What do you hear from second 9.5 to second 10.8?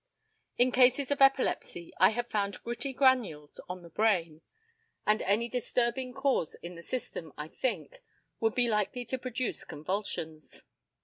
convulsions.